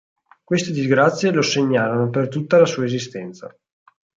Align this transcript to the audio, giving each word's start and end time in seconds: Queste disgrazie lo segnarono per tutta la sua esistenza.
Queste 0.43 0.71
disgrazie 0.71 1.29
lo 1.31 1.43
segnarono 1.43 2.09
per 2.09 2.27
tutta 2.27 2.57
la 2.57 2.65
sua 2.65 2.85
esistenza. 2.85 3.55